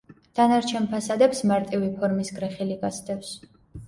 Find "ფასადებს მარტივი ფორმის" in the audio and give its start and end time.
0.93-2.31